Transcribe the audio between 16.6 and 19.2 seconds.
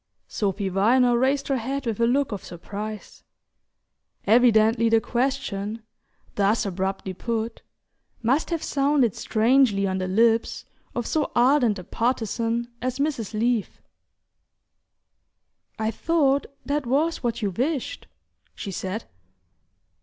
that was what you wished," she said.